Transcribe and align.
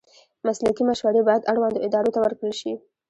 مسلکي 0.47 0.83
مشورې 0.89 1.21
باید 1.27 1.47
اړوندو 1.51 1.83
ادارو 1.87 2.13
ته 2.15 2.19
ورکړل 2.21 2.53
شي. 2.59 2.73